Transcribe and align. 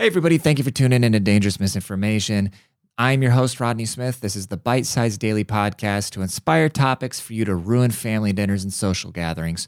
Hey, 0.00 0.06
everybody, 0.06 0.38
thank 0.38 0.58
you 0.58 0.64
for 0.64 0.70
tuning 0.70 1.02
in 1.02 1.10
to 1.10 1.18
Dangerous 1.18 1.58
Misinformation. 1.58 2.52
I'm 2.98 3.20
your 3.20 3.32
host, 3.32 3.58
Rodney 3.58 3.84
Smith. 3.84 4.20
This 4.20 4.36
is 4.36 4.46
the 4.46 4.56
bite 4.56 4.86
sized 4.86 5.18
daily 5.18 5.44
podcast 5.44 6.10
to 6.10 6.22
inspire 6.22 6.68
topics 6.68 7.18
for 7.18 7.32
you 7.32 7.44
to 7.44 7.56
ruin 7.56 7.90
family 7.90 8.32
dinners 8.32 8.62
and 8.62 8.72
social 8.72 9.10
gatherings. 9.10 9.66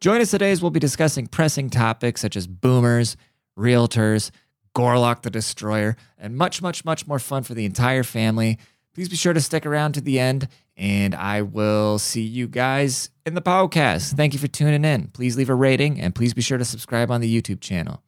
Join 0.00 0.20
us 0.20 0.30
today 0.30 0.52
as 0.52 0.62
we'll 0.62 0.70
be 0.70 0.78
discussing 0.78 1.26
pressing 1.26 1.68
topics 1.68 2.20
such 2.20 2.36
as 2.36 2.46
boomers, 2.46 3.16
realtors, 3.58 4.30
Gorlock 4.72 5.22
the 5.22 5.30
Destroyer, 5.30 5.96
and 6.16 6.36
much, 6.36 6.62
much, 6.62 6.84
much 6.84 7.08
more 7.08 7.18
fun 7.18 7.42
for 7.42 7.54
the 7.54 7.64
entire 7.64 8.04
family. 8.04 8.60
Please 8.94 9.08
be 9.08 9.16
sure 9.16 9.32
to 9.32 9.40
stick 9.40 9.66
around 9.66 9.94
to 9.94 10.00
the 10.00 10.20
end, 10.20 10.46
and 10.76 11.12
I 11.12 11.42
will 11.42 11.98
see 11.98 12.22
you 12.22 12.46
guys 12.46 13.10
in 13.26 13.34
the 13.34 13.42
podcast. 13.42 14.14
Thank 14.14 14.32
you 14.32 14.38
for 14.38 14.46
tuning 14.46 14.84
in. 14.84 15.08
Please 15.08 15.36
leave 15.36 15.50
a 15.50 15.56
rating, 15.56 16.00
and 16.00 16.14
please 16.14 16.34
be 16.34 16.40
sure 16.40 16.58
to 16.58 16.64
subscribe 16.64 17.10
on 17.10 17.20
the 17.20 17.42
YouTube 17.42 17.60
channel. 17.60 18.00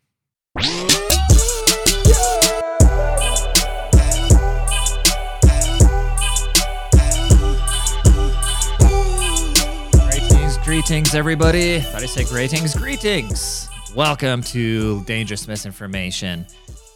Greetings, 10.86 11.14
everybody. 11.14 11.80
Thought 11.80 12.02
I 12.02 12.06
said 12.06 12.26
greetings, 12.26 12.74
greetings. 12.74 13.70
Welcome 13.96 14.42
to 14.42 15.02
Dangerous 15.04 15.48
Misinformation, 15.48 16.44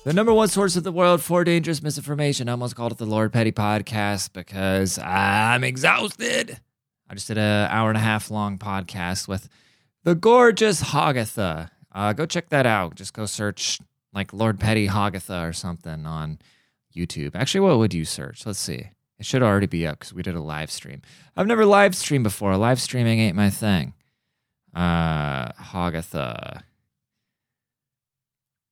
the 0.05 0.13
number 0.13 0.31
one 0.35 0.49
source 0.49 0.77
of 0.77 0.85
the 0.85 0.93
world 0.93 1.23
for 1.23 1.43
dangerous 1.43 1.83
misinformation. 1.83 2.51
I 2.51 2.53
almost 2.53 2.77
called 2.77 2.93
it 2.93 2.99
the 2.99 3.07
Lord 3.07 3.33
Petty 3.33 3.51
podcast 3.51 4.35
because 4.35 4.99
I'm 4.99 5.65
exhausted. 5.65 6.61
I 7.09 7.15
just 7.15 7.29
did 7.29 7.39
an 7.39 7.71
hour 7.71 7.89
and 7.89 7.97
a 7.97 8.03
half 8.03 8.31
long 8.31 8.59
podcast 8.59 9.27
with 9.27 9.49
the 10.05 10.15
gorgeous 10.15 10.83
Hogatha. 10.83 11.71
Uh, 11.91 12.13
go 12.13 12.27
check 12.27 12.51
that 12.51 12.67
out. 12.67 12.95
Just 12.95 13.15
go 13.15 13.25
search 13.25 13.79
like 14.13 14.35
Lord 14.35 14.61
Petty 14.61 14.89
Hogatha 14.89 15.49
or 15.49 15.55
something 15.55 16.05
on 16.05 16.41
YouTube. 16.95 17.35
Actually, 17.35 17.63
what 17.63 17.79
would 17.79 17.95
you 17.95 18.05
search? 18.05 18.45
Let's 18.45 18.59
see. 18.59 18.91
It 19.19 19.27
should 19.27 19.43
already 19.43 19.67
be 19.67 19.87
up 19.87 19.99
because 19.99 20.15
we 20.15 20.23
did 20.23 20.37
a 20.37 20.41
live 20.41 20.71
stream. 20.71 21.03
I've 21.37 21.47
never 21.47 21.67
live 21.67 21.97
streamed 21.97 22.25
before. 22.25 22.57
Live 22.57 22.81
streaming 22.81 23.19
ain't 23.19 23.37
my 23.37 23.51
thing. 23.51 23.95
Uh, 24.75 25.51
Hogatha. 25.53 26.63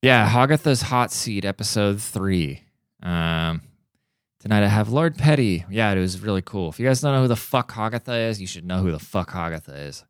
Yeah, 0.01 0.29
Hogatha's 0.29 0.83
Hot 0.83 1.11
Seat, 1.11 1.43
episode 1.43 1.99
three. 2.01 2.61
Um, 3.03 3.61
tonight 4.39 4.63
I 4.63 4.67
have 4.67 4.89
Lord 4.89 5.17
Petty. 5.17 5.65
Yeah, 5.69 5.91
it 5.91 5.99
was 5.99 6.21
really 6.21 6.41
cool. 6.41 6.69
If 6.69 6.79
you 6.79 6.85
guys 6.85 7.01
don't 7.01 7.13
know 7.13 7.23
who 7.23 7.27
the 7.27 7.35
fuck 7.35 7.73
Hogatha 7.73 8.29
is, 8.29 8.39
you 8.39 8.47
should 8.47 8.65
know 8.65 8.79
who 8.79 8.91
the 8.91 8.99
fuck 8.99 9.31
Hogatha 9.31 9.87
is. 9.87 10.05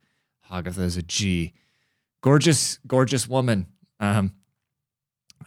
Hogatha 0.51 0.79
is 0.79 0.97
a 0.97 1.01
G. 1.01 1.53
Gorgeous, 2.21 2.77
gorgeous 2.85 3.27
woman. 3.27 3.67
Um, 3.99 4.33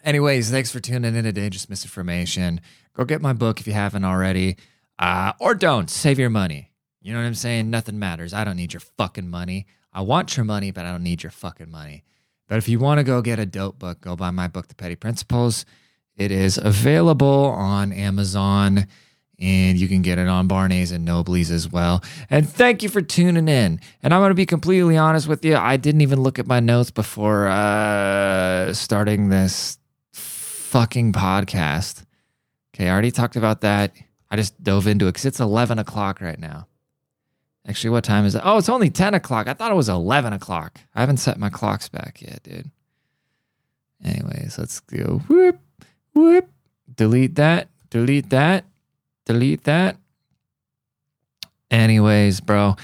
anyways, 0.02 0.50
thanks 0.50 0.72
for 0.72 0.80
tuning 0.80 1.14
in 1.14 1.32
to 1.32 1.50
Just 1.50 1.70
Misinformation. 1.70 2.60
Go 2.94 3.04
get 3.04 3.22
my 3.22 3.32
book 3.32 3.60
if 3.60 3.66
you 3.68 3.72
haven't 3.72 4.04
already. 4.04 4.56
Uh, 5.00 5.32
or 5.40 5.54
don't. 5.54 5.90
Save 5.90 6.18
your 6.18 6.30
money. 6.30 6.70
You 7.00 7.14
know 7.14 7.20
what 7.20 7.26
I'm 7.26 7.34
saying? 7.34 7.70
Nothing 7.70 7.98
matters. 7.98 8.34
I 8.34 8.44
don't 8.44 8.56
need 8.56 8.74
your 8.74 8.80
fucking 8.80 9.28
money. 9.28 9.66
I 9.92 10.02
want 10.02 10.36
your 10.36 10.44
money, 10.44 10.70
but 10.70 10.84
I 10.84 10.92
don't 10.92 11.02
need 11.02 11.22
your 11.22 11.32
fucking 11.32 11.70
money. 11.70 12.04
But 12.46 12.58
if 12.58 12.68
you 12.68 12.78
want 12.78 12.98
to 12.98 13.04
go 13.04 13.22
get 13.22 13.38
a 13.38 13.46
dope 13.46 13.78
book, 13.78 14.02
go 14.02 14.14
buy 14.14 14.30
my 14.30 14.46
book, 14.46 14.68
The 14.68 14.74
Petty 14.74 14.96
Principles. 14.96 15.64
It 16.16 16.30
is 16.30 16.58
available 16.58 17.46
on 17.46 17.92
Amazon 17.92 18.86
and 19.38 19.78
you 19.78 19.88
can 19.88 20.02
get 20.02 20.18
it 20.18 20.28
on 20.28 20.46
Barney's 20.46 20.92
and 20.92 21.04
Nobley's 21.04 21.50
as 21.50 21.70
well. 21.70 22.04
And 22.28 22.46
thank 22.46 22.82
you 22.82 22.90
for 22.90 23.00
tuning 23.00 23.48
in. 23.48 23.80
And 24.02 24.12
I'm 24.12 24.20
going 24.20 24.30
to 24.30 24.34
be 24.34 24.44
completely 24.44 24.98
honest 24.98 25.26
with 25.26 25.44
you. 25.44 25.56
I 25.56 25.78
didn't 25.78 26.02
even 26.02 26.20
look 26.22 26.38
at 26.38 26.46
my 26.46 26.60
notes 26.60 26.90
before 26.90 27.48
uh, 27.48 28.74
starting 28.74 29.30
this 29.30 29.78
fucking 30.12 31.14
podcast. 31.14 32.04
Okay, 32.74 32.88
I 32.88 32.92
already 32.92 33.10
talked 33.10 33.36
about 33.36 33.62
that. 33.62 33.92
I 34.30 34.36
just 34.36 34.62
dove 34.62 34.86
into 34.86 35.06
it 35.06 35.10
because 35.10 35.24
it's 35.24 35.40
11 35.40 35.78
o'clock 35.78 36.20
right 36.20 36.38
now. 36.38 36.66
Actually, 37.66 37.90
what 37.90 38.04
time 38.04 38.24
is 38.24 38.34
it? 38.34 38.42
Oh, 38.44 38.58
it's 38.58 38.68
only 38.68 38.90
10 38.90 39.14
o'clock. 39.14 39.48
I 39.48 39.54
thought 39.54 39.70
it 39.70 39.76
was 39.76 39.88
11 39.88 40.32
o'clock. 40.32 40.80
I 40.94 41.00
haven't 41.00 41.18
set 41.18 41.38
my 41.38 41.50
clocks 41.50 41.88
back 41.88 42.22
yet, 42.22 42.42
dude. 42.42 42.70
Anyways, 44.04 44.56
let's 44.58 44.80
go. 44.80 45.20
Whoop, 45.28 45.58
whoop. 46.14 46.48
Delete 46.94 47.34
that. 47.34 47.68
Delete 47.90 48.30
that. 48.30 48.64
Delete 49.26 49.64
that. 49.64 49.96
Anyways, 51.70 52.40
bro. 52.40 52.76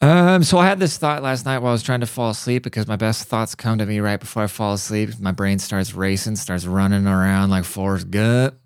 Um, 0.00 0.42
so 0.42 0.58
I 0.58 0.66
had 0.66 0.80
this 0.80 0.98
thought 0.98 1.22
last 1.22 1.46
night 1.46 1.58
while 1.58 1.70
I 1.70 1.72
was 1.72 1.82
trying 1.82 2.00
to 2.00 2.06
fall 2.06 2.30
asleep 2.30 2.64
because 2.64 2.88
my 2.88 2.96
best 2.96 3.28
thoughts 3.28 3.54
come 3.54 3.78
to 3.78 3.86
me 3.86 4.00
right 4.00 4.18
before 4.18 4.42
I 4.42 4.46
fall 4.48 4.74
asleep. 4.74 5.10
My 5.20 5.32
brain 5.32 5.60
starts 5.60 5.94
racing, 5.94 6.36
starts 6.36 6.66
running 6.66 7.06
around 7.06 7.50
like 7.50 7.64
Forrest 7.64 8.10
Gump. 8.10 8.58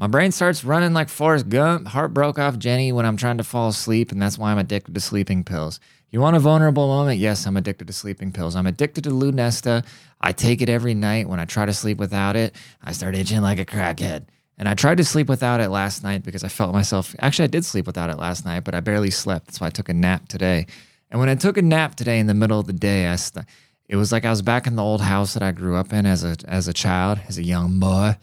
My 0.00 0.06
brain 0.06 0.32
starts 0.32 0.64
running 0.64 0.94
like 0.94 1.10
Forrest 1.10 1.50
Gump. 1.50 1.88
Heart 1.88 2.14
broke 2.14 2.38
off 2.38 2.56
Jenny 2.56 2.90
when 2.90 3.04
I'm 3.04 3.18
trying 3.18 3.36
to 3.36 3.44
fall 3.44 3.68
asleep, 3.68 4.12
and 4.12 4.22
that's 4.22 4.38
why 4.38 4.50
I'm 4.50 4.56
addicted 4.56 4.94
to 4.94 5.00
sleeping 5.00 5.44
pills. 5.44 5.78
You 6.08 6.22
want 6.22 6.36
a 6.36 6.40
vulnerable 6.40 6.88
moment? 6.88 7.18
Yes, 7.18 7.46
I'm 7.46 7.58
addicted 7.58 7.86
to 7.86 7.92
sleeping 7.92 8.32
pills. 8.32 8.56
I'm 8.56 8.66
addicted 8.66 9.04
to 9.04 9.10
Lunesta. 9.10 9.84
I 10.18 10.32
take 10.32 10.62
it 10.62 10.70
every 10.70 10.94
night. 10.94 11.28
When 11.28 11.38
I 11.38 11.44
try 11.44 11.66
to 11.66 11.74
sleep 11.74 11.98
without 11.98 12.34
it, 12.34 12.56
I 12.82 12.92
start 12.92 13.14
itching 13.14 13.42
like 13.42 13.58
a 13.58 13.66
crackhead. 13.66 14.24
And 14.56 14.70
I 14.70 14.72
tried 14.72 14.96
to 14.96 15.04
sleep 15.04 15.28
without 15.28 15.60
it 15.60 15.68
last 15.68 16.02
night 16.02 16.22
because 16.22 16.44
I 16.44 16.48
felt 16.48 16.72
myself. 16.72 17.14
Actually, 17.18 17.44
I 17.44 17.48
did 17.48 17.66
sleep 17.66 17.86
without 17.86 18.08
it 18.08 18.16
last 18.16 18.46
night, 18.46 18.64
but 18.64 18.74
I 18.74 18.80
barely 18.80 19.10
slept. 19.10 19.48
That's 19.48 19.60
why 19.60 19.66
I 19.66 19.70
took 19.70 19.90
a 19.90 19.94
nap 19.94 20.28
today. 20.28 20.66
And 21.10 21.20
when 21.20 21.28
I 21.28 21.34
took 21.34 21.58
a 21.58 21.62
nap 21.62 21.94
today 21.94 22.18
in 22.18 22.26
the 22.26 22.32
middle 22.32 22.58
of 22.58 22.66
the 22.66 22.72
day, 22.72 23.06
I 23.06 23.16
st- 23.16 23.44
it 23.86 23.96
was 23.96 24.12
like 24.12 24.24
I 24.24 24.30
was 24.30 24.40
back 24.40 24.66
in 24.66 24.76
the 24.76 24.82
old 24.82 25.02
house 25.02 25.34
that 25.34 25.42
I 25.42 25.52
grew 25.52 25.76
up 25.76 25.92
in 25.92 26.06
as 26.06 26.24
a 26.24 26.36
as 26.46 26.68
a 26.68 26.72
child, 26.72 27.20
as 27.28 27.36
a 27.36 27.42
young 27.42 27.78
boy. 27.78 28.16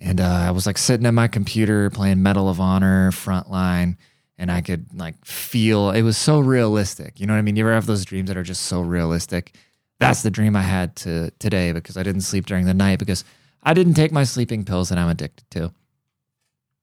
And 0.00 0.20
uh, 0.20 0.24
I 0.24 0.50
was 0.50 0.66
like 0.66 0.78
sitting 0.78 1.06
at 1.06 1.14
my 1.14 1.28
computer 1.28 1.90
playing 1.90 2.22
Medal 2.22 2.48
of 2.48 2.60
Honor 2.60 3.10
Frontline, 3.10 3.96
and 4.38 4.50
I 4.50 4.62
could 4.62 4.86
like 4.94 5.22
feel 5.24 5.90
it 5.90 6.02
was 6.02 6.16
so 6.16 6.40
realistic. 6.40 7.20
You 7.20 7.26
know 7.26 7.34
what 7.34 7.38
I 7.38 7.42
mean? 7.42 7.56
You 7.56 7.64
ever 7.64 7.74
have 7.74 7.86
those 7.86 8.04
dreams 8.04 8.28
that 8.28 8.36
are 8.36 8.42
just 8.42 8.62
so 8.62 8.80
realistic? 8.80 9.54
That's 9.98 10.22
the 10.22 10.30
dream 10.30 10.56
I 10.56 10.62
had 10.62 10.96
to 10.96 11.30
today 11.32 11.72
because 11.72 11.98
I 11.98 12.02
didn't 12.02 12.22
sleep 12.22 12.46
during 12.46 12.64
the 12.64 12.72
night 12.72 12.98
because 12.98 13.24
I 13.62 13.74
didn't 13.74 13.94
take 13.94 14.12
my 14.12 14.24
sleeping 14.24 14.64
pills 14.64 14.88
that 14.88 14.98
I'm 14.98 15.10
addicted 15.10 15.44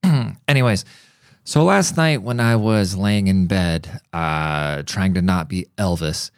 to. 0.03 0.35
Anyways, 0.47 0.85
so 1.43 1.63
last 1.63 1.97
night 1.97 2.21
when 2.21 2.39
I 2.39 2.55
was 2.55 2.95
laying 2.95 3.27
in 3.27 3.47
bed, 3.47 4.01
uh, 4.13 4.83
trying 4.83 5.15
to 5.15 5.21
not 5.23 5.49
be 5.49 5.65
Elvis, 5.77 6.29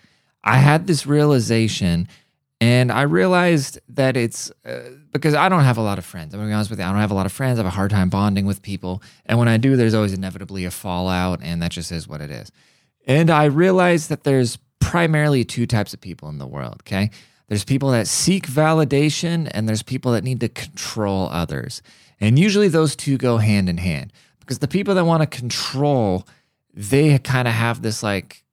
I 0.44 0.60
had 0.60 0.88
this 0.88 1.06
realization, 1.06 2.08
and 2.62 2.92
I 2.92 3.04
realized 3.04 3.80
that 3.90 4.18
it's 4.18 4.52
uh, 4.66 4.90
because 5.12 5.34
I 5.34 5.50
don't 5.50 5.64
have 5.64 5.78
a 5.78 5.82
lot 5.82 5.98
of 5.98 6.06
friends. 6.06 6.34
I'm 6.34 6.40
gonna 6.40 6.50
be 6.50 6.54
honest 6.54 6.70
with 6.70 6.80
you, 6.80 6.86
I 6.86 6.90
don't 6.92 7.02
have 7.02 7.12
a 7.12 7.16
lot 7.16 7.26
of 7.26 7.32
friends. 7.32 7.58
I 7.58 7.64
have 7.64 7.72
a 7.72 7.76
hard 7.76 7.92
time 7.92 8.10
bonding 8.10 8.46
with 8.46 8.62
people, 8.62 9.02
and 9.26 9.40
when 9.40 9.48
I 9.48 9.58
do, 9.58 9.76
there's 9.76 9.94
always 9.94 10.14
inevitably 10.14 10.66
a 10.66 10.72
fallout, 10.72 11.40
and 11.42 11.62
that 11.62 11.72
just 11.72 11.92
is 11.92 12.08
what 12.08 12.22
it 12.22 12.32
is. 12.32 12.52
And 13.08 13.30
I 13.30 13.46
realized 13.46 14.10
that 14.10 14.24
there's 14.24 14.58
primarily 14.80 15.44
two 15.44 15.66
types 15.66 15.94
of 15.94 16.02
people 16.02 16.30
in 16.30 16.38
the 16.38 16.48
world. 16.48 16.82
Okay, 16.82 17.12
there's 17.48 17.64
people 17.64 17.92
that 17.92 18.08
seek 18.08 18.48
validation, 18.48 19.50
and 19.54 19.68
there's 19.68 19.84
people 19.84 20.12
that 20.12 20.24
need 20.24 20.40
to 20.42 20.50
control 20.50 21.30
others. 21.32 21.82
And 22.22 22.38
usually 22.38 22.68
those 22.68 22.96
two 22.96 23.18
go 23.18 23.38
hand 23.38 23.70
in 23.70 23.78
hand 23.78 24.12
because 24.40 24.60
the 24.60 24.68
people 24.68 24.96
that 24.96 25.06
want 25.06 25.22
to 25.22 25.28
control, 25.28 26.28
they 26.74 27.18
kind 27.20 27.48
of 27.48 27.54
have 27.54 27.82
this 27.82 28.04
like, 28.04 28.44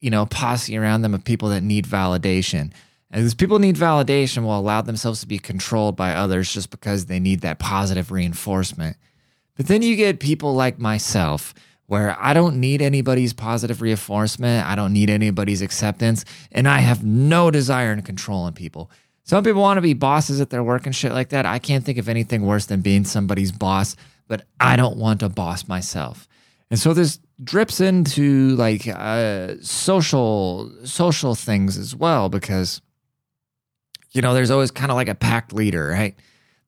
you 0.00 0.10
know, 0.10 0.26
posse 0.26 0.76
around 0.76 1.02
them 1.02 1.14
of 1.14 1.24
people 1.24 1.48
that 1.50 1.62
need 1.62 1.86
validation. 1.86 2.72
And 3.10 3.22
these 3.22 3.34
people 3.34 3.58
need 3.58 3.76
validation 3.76 4.42
will 4.42 4.58
allow 4.58 4.80
themselves 4.82 5.20
to 5.20 5.28
be 5.28 5.38
controlled 5.38 5.96
by 5.96 6.14
others 6.14 6.52
just 6.52 6.70
because 6.70 7.06
they 7.06 7.20
need 7.20 7.40
that 7.40 7.58
positive 7.58 8.10
reinforcement. 8.10 8.96
But 9.56 9.68
then 9.68 9.82
you 9.82 9.94
get 9.94 10.18
people 10.18 10.54
like 10.54 10.78
myself 10.78 11.54
where 11.86 12.16
I 12.18 12.32
don't 12.32 12.58
need 12.58 12.82
anybody's 12.82 13.32
positive 13.32 13.82
reinforcement. 13.82 14.66
I 14.66 14.74
don't 14.74 14.92
need 14.92 15.10
anybody's 15.10 15.62
acceptance. 15.62 16.24
And 16.50 16.66
I 16.66 16.78
have 16.78 17.04
no 17.04 17.50
desire 17.50 17.92
in 17.92 18.02
controlling 18.02 18.54
people. 18.54 18.90
Some 19.22 19.44
people 19.44 19.62
want 19.62 19.78
to 19.78 19.82
be 19.82 19.94
bosses 19.94 20.40
at 20.40 20.50
their 20.50 20.62
work 20.62 20.86
and 20.86 20.94
shit 20.94 21.12
like 21.12 21.30
that. 21.30 21.46
I 21.46 21.58
can't 21.58 21.84
think 21.84 21.98
of 21.98 22.08
anything 22.08 22.42
worse 22.42 22.66
than 22.66 22.80
being 22.80 23.04
somebody's 23.04 23.52
boss, 23.52 23.96
but 24.28 24.44
I 24.60 24.76
don't 24.76 24.96
want 24.96 25.22
a 25.22 25.28
boss 25.28 25.68
myself. 25.68 26.28
And 26.70 26.78
so 26.78 26.92
this 26.92 27.20
drips 27.42 27.80
into 27.80 28.56
like 28.56 28.86
uh, 28.86 29.54
social 29.60 30.70
social 30.84 31.34
things 31.34 31.76
as 31.78 31.94
well 31.94 32.28
because 32.28 32.80
you 34.14 34.22
know 34.22 34.32
there's 34.32 34.50
always 34.50 34.70
kind 34.70 34.90
of 34.90 34.94
like 34.94 35.08
a 35.08 35.14
pack 35.14 35.52
leader, 35.52 35.88
right? 35.88 36.14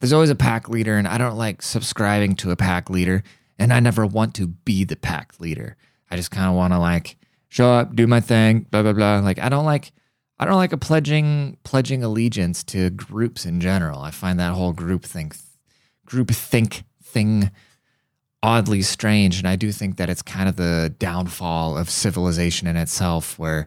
There's 0.00 0.12
always 0.12 0.31
a 0.31 0.34
pack 0.34 0.69
leader, 0.69 0.98
and 0.98 1.08
I 1.08 1.16
don't 1.16 1.38
like 1.38 1.62
subscribing 1.62 2.34
to 2.37 2.50
a 2.50 2.56
pack 2.56 2.90
leader, 2.90 3.22
and 3.58 3.72
I 3.72 3.81
never 3.81 4.04
want 4.04 4.34
to 4.34 4.48
be 4.48 4.84
the 4.84 4.96
pack 4.96 5.40
leader. 5.40 5.76
I 6.10 6.16
just 6.16 6.31
kind 6.31 6.48
of 6.48 6.54
want 6.54 6.75
to 6.75 6.78
like 6.78 7.16
show 7.48 7.72
up, 7.72 7.96
do 7.96 8.06
my 8.06 8.20
thing, 8.20 8.66
blah 8.70 8.82
blah 8.82 8.93
blah. 8.93 9.20
Like 9.20 9.38
I 9.38 9.48
don't 9.48 9.64
like 9.64 9.93
I 10.38 10.44
don't 10.44 10.56
like 10.56 10.72
a 10.72 10.78
pledging 10.78 11.56
pledging 11.64 12.02
allegiance 12.02 12.62
to 12.64 12.90
groups 12.90 13.46
in 13.46 13.60
general. 13.60 14.00
I 14.00 14.10
find 14.10 14.38
that 14.38 14.52
whole 14.52 14.72
group 14.72 15.04
think 15.04 15.37
group 16.04 16.31
think 16.31 16.82
thing 17.02 17.50
oddly 18.43 18.82
strange, 18.82 19.38
and 19.38 19.48
I 19.48 19.56
do 19.56 19.72
think 19.72 19.96
that 19.96 20.10
it's 20.10 20.22
kind 20.22 20.48
of 20.48 20.56
the 20.56 20.94
downfall 20.98 21.78
of 21.78 21.88
civilization 21.90 22.66
in 22.66 22.76
itself, 22.76 23.38
where 23.38 23.66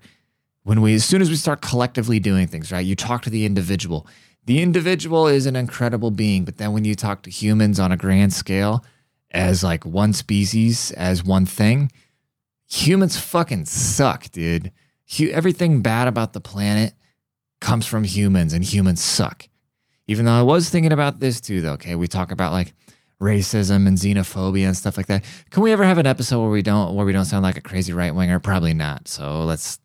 when 0.69 0.81
we 0.81 0.93
as 0.93 1.03
soon 1.03 1.19
as 1.19 1.31
we 1.31 1.35
start 1.35 1.61
collectively 1.61 2.19
doing 2.19 2.45
things, 2.45 2.71
right? 2.71 2.85
You 2.85 2.95
talk 2.95 3.23
to 3.23 3.31
the 3.31 3.43
individual, 3.43 4.05
The 4.45 4.61
individual 4.61 5.27
is 5.27 5.47
an 5.47 5.55
incredible 5.55 6.11
being, 6.11 6.45
but 6.45 6.57
then 6.57 6.73
when 6.73 6.85
you 6.85 6.93
talk 6.93 7.23
to 7.23 7.31
humans 7.31 7.79
on 7.79 7.91
a 7.91 7.97
grand 7.97 8.33
scale, 8.33 8.85
as 9.31 9.63
like 9.63 9.83
one 9.83 10.13
species, 10.13 10.91
as 10.91 11.23
one 11.23 11.47
thing, 11.47 11.91
humans 12.67 13.19
fucking 13.19 13.65
suck, 13.65 14.29
dude. 14.29 14.71
Everything 15.19 15.81
bad 15.81 16.07
about 16.07 16.33
the 16.33 16.39
planet 16.39 16.93
comes 17.59 17.87
from 17.87 18.03
humans, 18.03 18.53
and 18.53 18.63
humans 18.63 19.01
suck. 19.01 19.49
Even 20.05 20.25
though 20.25 20.39
I 20.39 20.43
was 20.43 20.69
thinking 20.69 20.93
about 20.93 21.19
this 21.19 21.41
too, 21.41 21.61
though. 21.61 21.73
Okay, 21.73 21.95
we 21.95 22.07
talk 22.07 22.31
about 22.31 22.51
like 22.51 22.73
racism 23.19 23.87
and 23.87 23.97
xenophobia 23.97 24.67
and 24.67 24.77
stuff 24.77 24.97
like 24.97 25.07
that. 25.07 25.23
Can 25.49 25.63
we 25.63 25.71
ever 25.71 25.83
have 25.83 25.97
an 25.97 26.05
episode 26.05 26.41
where 26.41 26.51
we 26.51 26.61
don't 26.61 26.93
where 26.93 27.07
we 27.07 27.11
don't 27.11 27.25
sound 27.25 27.41
like 27.41 27.57
a 27.57 27.61
crazy 27.61 27.91
right 27.91 28.13
winger? 28.13 28.39
Probably 28.39 28.75
not. 28.75 29.07
So 29.07 29.45
let's 29.45 29.79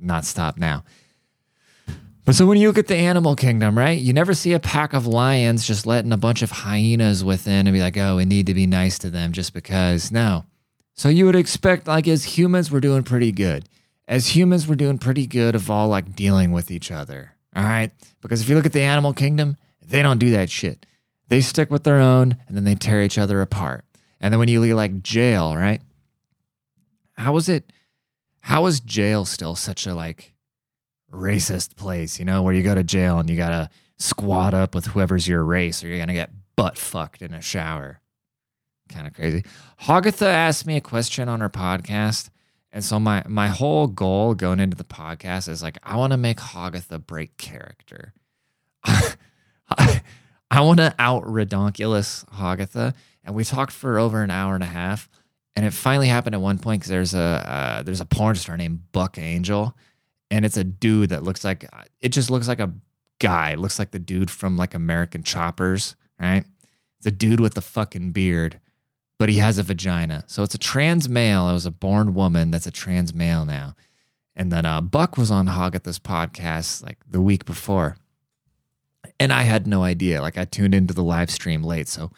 not 0.00 0.24
stop 0.24 0.58
now. 0.58 0.84
But 2.24 2.34
so 2.34 2.44
when 2.44 2.58
you 2.58 2.66
look 2.66 2.78
at 2.78 2.88
the 2.88 2.96
animal 2.96 3.36
kingdom, 3.36 3.78
right? 3.78 4.00
You 4.00 4.12
never 4.12 4.34
see 4.34 4.52
a 4.52 4.58
pack 4.58 4.92
of 4.92 5.06
lions 5.06 5.64
just 5.64 5.86
letting 5.86 6.12
a 6.12 6.16
bunch 6.16 6.42
of 6.42 6.50
hyenas 6.50 7.22
within 7.22 7.68
and 7.68 7.74
be 7.74 7.80
like, 7.80 7.96
"Oh, 7.96 8.16
we 8.16 8.24
need 8.24 8.46
to 8.46 8.54
be 8.54 8.66
nice 8.66 8.98
to 8.98 9.10
them 9.10 9.32
just 9.32 9.54
because." 9.54 10.10
No. 10.10 10.44
So 10.94 11.08
you 11.08 11.26
would 11.26 11.36
expect 11.36 11.86
like 11.86 12.08
as 12.08 12.36
humans 12.36 12.72
we're 12.72 12.80
doing 12.80 13.04
pretty 13.04 13.30
good. 13.30 13.68
As 14.08 14.34
humans 14.34 14.66
we're 14.66 14.74
doing 14.74 14.98
pretty 14.98 15.26
good 15.26 15.54
of 15.54 15.70
all 15.70 15.88
like 15.88 16.16
dealing 16.16 16.50
with 16.50 16.70
each 16.70 16.90
other. 16.90 17.34
All 17.54 17.62
right? 17.62 17.92
Because 18.20 18.42
if 18.42 18.48
you 18.48 18.56
look 18.56 18.66
at 18.66 18.72
the 18.72 18.82
animal 18.82 19.12
kingdom, 19.12 19.56
they 19.86 20.02
don't 20.02 20.18
do 20.18 20.30
that 20.30 20.50
shit. 20.50 20.84
They 21.28 21.40
stick 21.40 21.70
with 21.70 21.84
their 21.84 22.00
own 22.00 22.36
and 22.48 22.56
then 22.56 22.64
they 22.64 22.74
tear 22.74 23.02
each 23.02 23.18
other 23.18 23.40
apart. 23.40 23.84
And 24.20 24.32
then 24.32 24.38
when 24.38 24.48
you 24.48 24.60
leave 24.60 24.74
like 24.74 25.02
jail, 25.02 25.54
right? 25.54 25.80
How 27.16 27.32
was 27.32 27.48
it? 27.48 27.70
How 28.46 28.66
is 28.66 28.78
jail 28.78 29.24
still 29.24 29.56
such 29.56 29.88
a 29.88 29.94
like 29.96 30.32
racist 31.12 31.74
place, 31.74 32.20
you 32.20 32.24
know, 32.24 32.44
where 32.44 32.54
you 32.54 32.62
go 32.62 32.76
to 32.76 32.84
jail 32.84 33.18
and 33.18 33.28
you 33.28 33.36
gotta 33.36 33.68
squat 33.98 34.54
up 34.54 34.72
with 34.72 34.86
whoever's 34.86 35.26
your 35.26 35.42
race 35.42 35.82
or 35.82 35.88
you're 35.88 35.98
gonna 35.98 36.14
get 36.14 36.30
butt 36.54 36.78
fucked 36.78 37.22
in 37.22 37.34
a 37.34 37.40
shower. 37.40 38.00
Kind 38.88 39.08
of 39.08 39.14
crazy. 39.14 39.44
Hogatha 39.80 40.26
asked 40.26 40.64
me 40.64 40.76
a 40.76 40.80
question 40.80 41.28
on 41.28 41.40
her 41.40 41.50
podcast. 41.50 42.30
And 42.70 42.84
so 42.84 43.00
my 43.00 43.24
my 43.26 43.48
whole 43.48 43.88
goal 43.88 44.36
going 44.36 44.60
into 44.60 44.76
the 44.76 44.84
podcast 44.84 45.48
is 45.48 45.60
like 45.60 45.78
I 45.82 45.96
want 45.96 46.12
to 46.12 46.16
make 46.16 46.38
Hogatha 46.38 47.04
break 47.04 47.36
character. 47.38 48.14
I, 50.48 50.60
want 50.60 50.78
to 50.78 50.94
out 51.00 51.24
redonkulous 51.24 52.24
Hogatha, 52.26 52.94
and 53.24 53.34
we 53.34 53.42
talked 53.42 53.72
for 53.72 53.98
over 53.98 54.22
an 54.22 54.30
hour 54.30 54.54
and 54.54 54.62
a 54.62 54.66
half, 54.68 55.08
and 55.56 55.64
it 55.64 55.72
finally 55.72 56.08
happened 56.08 56.34
at 56.34 56.40
one 56.40 56.58
point 56.58 56.80
because 56.80 56.90
there's 56.90 57.14
a 57.14 57.18
uh, 57.18 57.82
there's 57.82 58.00
a 58.00 58.06
porn 58.06 58.36
star 58.36 58.56
named 58.56 58.92
Buck 58.92 59.18
Angel, 59.18 59.76
and 60.30 60.44
it's 60.44 60.56
a 60.56 60.64
dude 60.64 61.10
that 61.10 61.22
looks 61.22 61.44
like 61.44 61.68
it 62.00 62.10
just 62.10 62.30
looks 62.30 62.48
like 62.48 62.60
a 62.60 62.72
guy, 63.18 63.52
it 63.52 63.58
looks 63.58 63.78
like 63.78 63.90
the 63.90 63.98
dude 63.98 64.30
from 64.30 64.56
like 64.56 64.74
American 64.74 65.22
Choppers, 65.22 65.96
right? 66.20 66.44
It's 66.98 67.06
a 67.06 67.10
dude 67.10 67.40
with 67.40 67.54
the 67.54 67.62
fucking 67.62 68.12
beard, 68.12 68.60
but 69.18 69.28
he 69.28 69.38
has 69.38 69.58
a 69.58 69.62
vagina, 69.62 70.24
so 70.26 70.42
it's 70.42 70.54
a 70.54 70.58
trans 70.58 71.08
male. 71.08 71.48
It 71.48 71.54
was 71.54 71.66
a 71.66 71.70
born 71.70 72.14
woman 72.14 72.50
that's 72.50 72.66
a 72.66 72.70
trans 72.70 73.14
male 73.14 73.44
now, 73.44 73.74
and 74.34 74.52
then 74.52 74.66
uh, 74.66 74.80
Buck 74.80 75.16
was 75.16 75.30
on 75.30 75.46
Hogatha's 75.46 75.98
podcast 75.98 76.84
like 76.84 76.98
the 77.08 77.20
week 77.20 77.44
before 77.44 77.96
and 79.18 79.32
I 79.32 79.42
had 79.42 79.66
no 79.66 79.82
idea. 79.82 80.20
Like 80.20 80.38
I 80.38 80.44
tuned 80.44 80.74
into 80.74 80.94
the 80.94 81.02
live 81.02 81.30
stream 81.30 81.62
late, 81.62 81.88
so 81.88 82.10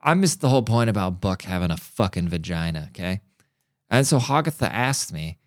I 0.00 0.14
missed 0.14 0.40
the 0.40 0.48
whole 0.48 0.62
point 0.62 0.90
about 0.90 1.20
Buck 1.20 1.42
having 1.42 1.70
a 1.70 1.76
fucking 1.76 2.28
vagina. 2.28 2.86
Okay, 2.90 3.20
and 3.90 4.06
so 4.06 4.18
Hogatha 4.18 4.68
asked 4.70 5.12
me. 5.12 5.38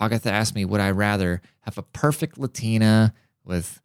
Hogatha 0.00 0.30
asked 0.30 0.54
me, 0.54 0.64
would 0.64 0.80
I 0.80 0.90
rather 0.90 1.42
have 1.62 1.76
a 1.76 1.82
perfect 1.82 2.38
Latina 2.38 3.12
with 3.44 3.80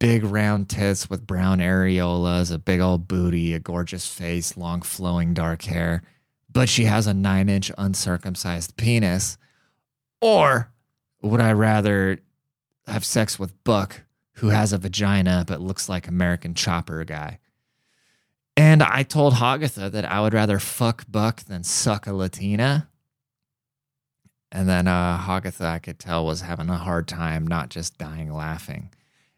big 0.00 0.24
round 0.24 0.68
tits 0.68 1.08
with 1.08 1.26
brown 1.26 1.58
areolas, 1.58 2.52
a 2.52 2.58
big 2.58 2.80
old 2.80 3.06
booty, 3.06 3.54
a 3.54 3.60
gorgeous 3.60 4.06
face, 4.06 4.56
long 4.56 4.82
flowing 4.82 5.34
dark 5.34 5.62
hair, 5.62 6.02
but 6.50 6.68
she 6.68 6.84
has 6.84 7.06
a 7.06 7.14
nine 7.14 7.48
inch 7.48 7.70
uncircumcised 7.78 8.76
penis, 8.76 9.38
or 10.20 10.72
would 11.22 11.40
I 11.40 11.52
rather 11.52 12.18
have 12.86 13.04
sex 13.04 13.38
with 13.38 13.62
Buck? 13.64 14.02
who 14.38 14.48
has 14.48 14.72
a 14.72 14.78
vagina 14.78 15.44
but 15.46 15.60
looks 15.60 15.88
like 15.88 16.06
American 16.06 16.54
Chopper 16.54 17.04
guy. 17.04 17.38
And 18.58 18.82
I 18.82 19.04
told 19.04 19.34
Hogatha 19.34 19.88
that 19.88 20.04
I 20.04 20.20
would 20.20 20.34
rather 20.34 20.58
fuck 20.58 21.04
Buck 21.08 21.44
than 21.44 21.62
suck 21.62 22.08
a 22.08 22.12
Latina. 22.12 22.88
And 24.50 24.68
then 24.68 24.88
uh, 24.88 25.16
Hogatha, 25.16 25.64
I 25.64 25.78
could 25.78 26.00
tell, 26.00 26.26
was 26.26 26.40
having 26.40 26.68
a 26.68 26.76
hard 26.76 27.06
time, 27.06 27.46
not 27.46 27.68
just 27.68 27.98
dying 27.98 28.32
laughing. 28.32 28.90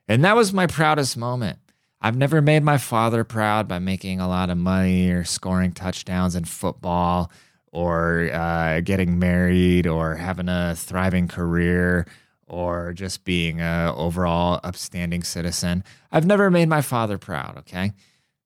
And 0.09 0.25
that 0.25 0.37
was 0.37 0.55
my 0.55 0.67
proudest 0.67 1.19
moment. 1.19 1.59
I've 2.01 2.17
never 2.17 2.41
made 2.41 2.63
my 2.63 2.79
father 2.79 3.23
proud 3.23 3.69
by 3.69 3.79
making 3.79 4.21
a 4.21 4.29
lot 4.29 4.49
of 4.49 4.57
money 4.57 5.11
or 5.11 5.25
scoring 5.25 5.73
touchdowns 5.73 6.35
in 6.35 6.47
football 6.47 7.31
or 7.73 8.31
uh, 8.33 8.81
getting 8.81 9.19
married 9.19 9.87
or 9.87 10.15
having 10.15 10.49
a 10.49 10.75
thriving 10.75 11.29
career 11.29 12.07
or 12.47 12.95
just 12.95 13.25
being 13.25 13.61
an 13.61 13.89
overall 13.91 14.61
upstanding 14.65 15.25
citizen. 15.25 15.85
I've 16.11 16.25
never 16.25 16.51
made 16.51 16.71
my 16.71 16.81
father 16.81 17.19
proud, 17.19 17.59
okay? 17.59 17.93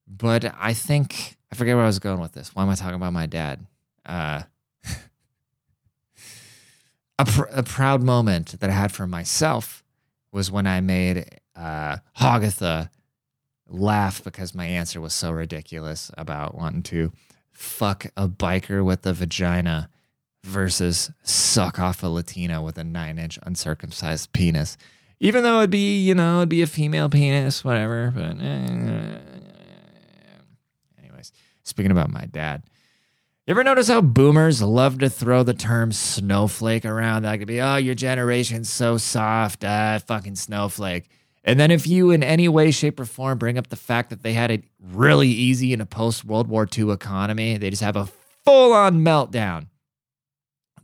But 0.07 0.55
I 0.59 0.75
think 0.75 1.37
I 1.51 1.57
forget 1.57 1.77
where 1.77 1.85
I 1.85 1.89
was 1.89 1.99
going 1.99 2.21
with 2.21 2.33
this. 2.33 2.55
Why 2.55 2.63
am 2.63 2.69
I 2.69 2.75
talking 2.75 2.97
about 2.97 3.13
my 3.13 3.27
dad? 3.27 3.67
Uh, 4.05 4.43
a, 7.19 7.25
pr- 7.25 7.45
a 7.51 7.63
proud 7.63 8.03
moment 8.03 8.59
that 8.61 8.71
I 8.71 8.73
had 8.73 8.93
for 8.93 9.07
myself 9.07 9.85
was 10.33 10.51
when 10.51 10.67
I 10.67 10.81
made 10.81 11.41
uh, 11.55 11.99
Hogatha 12.19 12.91
laugh 13.69 14.23
because 14.23 14.55
my 14.55 14.67
answer 14.67 15.01
was 15.01 15.15
so 15.15 15.31
ridiculous 15.31 16.11
about 16.19 16.57
wanting 16.57 16.83
to 16.83 17.13
fuck 17.53 18.07
a 18.17 18.29
biker 18.29 18.85
with 18.85 19.07
a 19.07 19.13
vagina 19.13 19.89
versus 20.43 21.11
suck 21.23 21.79
off 21.79 22.03
a 22.03 22.09
Latina 22.09 22.61
with 22.63 22.77
a 22.79 22.85
nine 22.85 23.19
inch 23.19 23.39
uncircumcised 23.45 24.33
penis. 24.33 24.77
Even 25.21 25.45
though 25.45 25.59
it'd 25.59 25.71
be, 25.71 26.03
you 26.03 26.15
know, 26.15 26.39
it'd 26.39 26.49
be 26.49 26.63
a 26.63 26.67
female 26.67 27.09
penis, 27.09 27.65
whatever. 27.65 28.13
But, 28.15 28.41
eh. 28.43 29.19
Speaking 31.65 31.91
about 31.91 32.11
my 32.11 32.27
dad, 32.27 32.63
you 33.47 33.51
ever 33.51 33.65
notice 33.65 33.89
how 33.89 34.01
boomers 34.01 34.63
love 34.63 35.01
to 35.01 35.11
throw 35.11 35.43
the 35.43 35.53
term 35.53 35.93
snowflake 35.93 36.87
around? 36.87 37.25
That 37.25 37.39
could 37.39 37.49
be, 37.49 37.61
oh, 37.61 37.77
your 37.77 37.95
generation's 37.95 38.71
so 38.71 38.97
soft, 38.97 39.65
ah, 39.65 39.99
fucking 40.07 40.37
snowflake. 40.37 41.11
And 41.45 41.61
then 41.61 41.71
if 41.71 41.87
you, 41.87 42.11
in 42.11 42.23
any 42.23 42.49
way, 42.49 42.71
shape, 42.71 42.99
or 42.99 43.05
form, 43.05 43.37
bring 43.37 43.59
up 43.59 43.69
the 43.69 43.77
fact 43.77 44.09
that 44.09 44.23
they 44.23 44.33
had 44.33 44.51
it 44.51 44.65
really 44.81 45.29
easy 45.29 45.75
in 45.75 45.83
a 45.83 45.87
post 45.87 46.25
World 46.25 46.49
War 46.49 46.67
II 46.67 46.91
economy, 46.91 47.59
they 47.59 47.69
just 47.69 47.83
have 47.83 47.97
a 47.97 48.09
full 48.45 48.73
on 48.73 49.05
meltdown. 49.05 49.67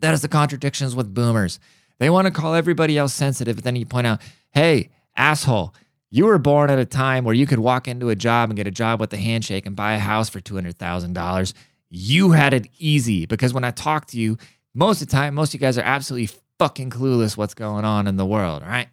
That 0.01 0.13
is 0.13 0.21
the 0.21 0.29
contradictions 0.29 0.95
with 0.95 1.15
boomers. 1.15 1.61
They 1.99 2.11
want 2.11 2.27
to 2.27 2.31
call 2.31 2.55
everybody 2.55 2.99
else 2.99 3.15
sensitive, 3.15 3.57
but 3.57 3.65
then 3.65 3.77
you 3.77 3.87
point 3.87 4.07
out, 4.07 4.21
hey, 4.53 4.91
asshole, 5.17 5.75
you 6.11 6.27
were 6.27 6.39
born 6.39 6.71
at 6.71 6.79
a 6.79 6.85
time 6.85 7.25
where 7.25 7.35
you 7.35 7.47
could 7.47 7.61
walk 7.61 7.87
into 7.87 8.09
a 8.11 8.17
job 8.17 8.51
and 8.51 8.57
get 8.57 8.67
a 8.67 8.73
job 8.73 9.01
with 9.01 9.13
a 9.13 9.17
handshake 9.17 9.65
and 9.65 9.77
buy 9.77 9.93
a 9.93 9.99
house 9.99 10.29
for 10.29 10.41
$200,000. 10.41 11.53
You 11.89 12.33
had 12.33 12.53
it 12.53 12.69
easy 12.79 13.27
because 13.27 13.55
when 13.55 13.65
I 13.65 13.71
talk 13.71 14.07
to 14.07 14.19
you, 14.19 14.37
most 14.75 15.01
of 15.01 15.09
the 15.09 15.13
time, 15.13 15.35
most 15.35 15.51
of 15.51 15.55
you 15.55 15.61
guys 15.61 15.79
are 15.79 15.83
absolutely 15.83 16.37
fucking 16.59 16.91
clueless 16.91 17.37
what's 17.37 17.55
going 17.55 17.85
on 17.85 18.07
in 18.07 18.17
the 18.17 18.27
world, 18.27 18.63
right? 18.63 18.89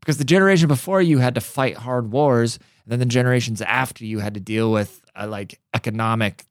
Because 0.00 0.18
the 0.18 0.24
generation 0.24 0.66
before 0.66 1.00
you 1.00 1.18
had 1.18 1.36
to 1.36 1.40
fight 1.40 1.76
hard 1.76 2.10
wars, 2.10 2.58
and 2.84 2.92
then 2.92 2.98
the 2.98 3.06
generations 3.06 3.62
after 3.62 4.04
you 4.04 4.18
had 4.18 4.34
to 4.34 4.40
deal 4.40 4.72
with 4.72 5.02
uh, 5.14 5.26
like 5.28 5.60
economic 5.74 6.44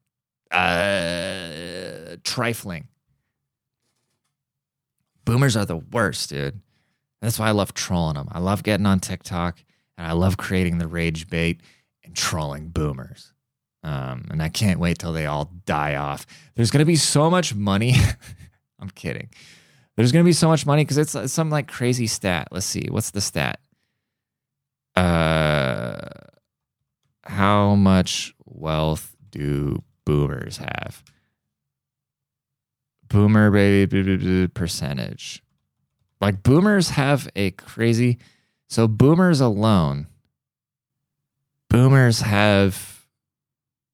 uh, 0.51 2.15
trifling. 2.23 2.87
Boomers 5.25 5.57
are 5.57 5.65
the 5.65 5.77
worst, 5.77 6.29
dude. 6.29 6.59
That's 7.21 7.37
why 7.37 7.47
I 7.47 7.51
love 7.51 7.73
trolling 7.73 8.15
them. 8.15 8.29
I 8.31 8.39
love 8.39 8.63
getting 8.63 8.85
on 8.85 8.99
TikTok 8.99 9.57
and 9.99 10.07
I 10.07 10.13
love 10.13 10.37
creating 10.37 10.77
the 10.77 10.87
rage 10.87 11.29
bait 11.29 11.59
and 12.03 12.15
trolling 12.15 12.69
boomers. 12.69 13.33
Um, 13.83 14.27
and 14.31 14.41
I 14.41 14.47
can't 14.49 14.79
wait 14.79 14.97
till 14.97 15.13
they 15.13 15.25
all 15.25 15.51
die 15.65 15.95
off. 15.95 16.25
There's 16.55 16.71
going 16.71 16.79
to 16.79 16.85
be 16.85 16.95
so 16.95 17.29
much 17.29 17.53
money. 17.53 17.95
I'm 18.79 18.89
kidding. 18.89 19.29
There's 19.95 20.11
going 20.11 20.23
to 20.23 20.27
be 20.29 20.33
so 20.33 20.47
much 20.47 20.65
money 20.65 20.83
because 20.83 20.97
it's, 20.97 21.13
it's 21.15 21.33
some 21.33 21.49
like 21.49 21.67
crazy 21.67 22.07
stat. 22.07 22.47
Let's 22.51 22.65
see. 22.65 22.87
What's 22.89 23.11
the 23.11 23.21
stat? 23.21 23.59
Uh, 24.95 25.99
how 27.23 27.75
much 27.75 28.33
wealth 28.45 29.15
do 29.29 29.83
boomers 30.05 30.57
have? 30.57 31.03
boomer 33.09 33.51
baby 33.51 34.47
percentage. 34.47 35.43
Like 36.21 36.43
boomers 36.43 36.91
have 36.91 37.27
a 37.35 37.51
crazy 37.51 38.19
so 38.69 38.87
boomers 38.87 39.41
alone 39.41 40.07
boomers 41.69 42.21
have 42.21 43.05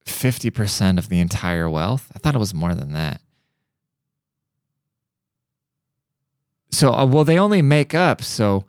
50% 0.05 0.97
of 0.99 1.09
the 1.09 1.19
entire 1.19 1.69
wealth. 1.69 2.11
I 2.15 2.19
thought 2.19 2.35
it 2.35 2.39
was 2.39 2.53
more 2.53 2.75
than 2.75 2.93
that. 2.93 3.21
So 6.71 6.93
uh, 6.93 7.05
well 7.05 7.23
they 7.25 7.39
only 7.39 7.61
make 7.61 7.93
up 7.95 8.21
so 8.23 8.65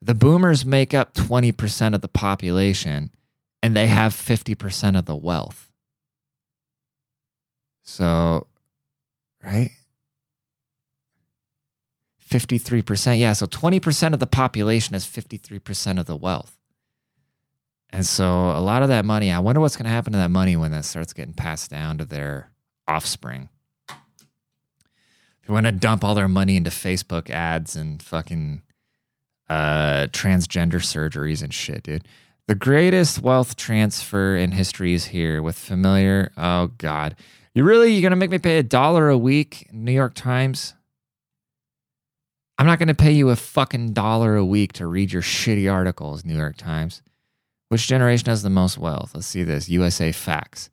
The 0.00 0.14
boomers 0.14 0.64
make 0.64 0.94
up 0.94 1.14
20% 1.14 1.94
of 1.94 2.00
the 2.02 2.08
population 2.08 3.10
and 3.62 3.76
they 3.76 3.88
have 3.88 4.14
50% 4.14 4.98
of 4.98 5.06
the 5.06 5.16
wealth. 5.16 5.70
So, 7.82 8.46
right? 9.42 9.72
53%. 12.28 13.18
Yeah, 13.18 13.32
so 13.32 13.46
20% 13.46 14.12
of 14.12 14.20
the 14.20 14.26
population 14.26 14.94
has 14.94 15.06
53% 15.06 15.98
of 15.98 16.06
the 16.06 16.16
wealth. 16.16 16.58
And 17.90 18.04
so 18.04 18.50
a 18.50 18.60
lot 18.60 18.82
of 18.82 18.88
that 18.88 19.04
money, 19.04 19.32
I 19.32 19.38
wonder 19.38 19.60
what's 19.60 19.76
going 19.76 19.84
to 19.84 19.90
happen 19.90 20.12
to 20.12 20.18
that 20.18 20.30
money 20.30 20.56
when 20.56 20.70
that 20.72 20.84
starts 20.84 21.12
getting 21.12 21.34
passed 21.34 21.70
down 21.70 21.98
to 21.98 22.04
their 22.04 22.50
offspring. 22.86 23.48
They 23.88 25.54
want 25.54 25.64
to 25.66 25.72
dump 25.72 26.04
all 26.04 26.14
their 26.14 26.28
money 26.28 26.56
into 26.56 26.70
Facebook 26.70 27.30
ads 27.30 27.74
and 27.74 28.02
fucking 28.02 28.62
uh, 29.48 30.08
transgender 30.10 30.74
surgeries 30.74 31.42
and 31.42 31.54
shit, 31.54 31.84
dude. 31.84 32.06
The 32.48 32.54
greatest 32.54 33.20
wealth 33.20 33.56
transfer 33.56 34.36
in 34.36 34.52
history 34.52 34.94
is 34.94 35.06
here 35.06 35.42
with 35.42 35.58
familiar. 35.58 36.32
Oh 36.36 36.68
God, 36.78 37.16
you 37.54 37.64
really 37.64 37.92
you're 37.92 38.02
gonna 38.02 38.16
make 38.16 38.30
me 38.30 38.38
pay 38.38 38.58
a 38.58 38.62
dollar 38.62 39.08
a 39.10 39.18
week? 39.18 39.68
New 39.70 39.92
York 39.92 40.14
Times. 40.14 40.74
I'm 42.58 42.66
not 42.66 42.78
gonna 42.78 42.94
pay 42.94 43.12
you 43.12 43.30
a 43.30 43.36
fucking 43.36 43.92
dollar 43.92 44.36
a 44.36 44.44
week 44.44 44.72
to 44.74 44.86
read 44.86 45.12
your 45.12 45.22
shitty 45.22 45.72
articles, 45.72 46.24
New 46.24 46.36
York 46.36 46.56
Times. 46.56 47.02
Which 47.68 47.86
generation 47.86 48.26
has 48.28 48.42
the 48.42 48.50
most 48.50 48.78
wealth? 48.78 49.12
Let's 49.14 49.26
see 49.26 49.44
this. 49.44 49.68
USA 49.68 50.10
Facts. 50.10 50.70